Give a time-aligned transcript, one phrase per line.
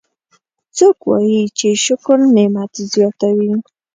[0.77, 3.53] څوک وایي چې شکر نعمت زیاتوي